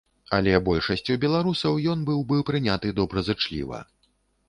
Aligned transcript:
Але 0.37 0.53
большасцю 0.69 1.17
беларусаў 1.27 1.79
ён 1.93 1.99
быў 2.09 2.19
бы 2.35 2.43
прыняты 2.51 2.87
добразычліва. 3.01 3.89